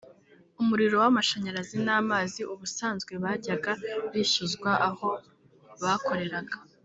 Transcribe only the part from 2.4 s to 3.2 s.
ubusanzwe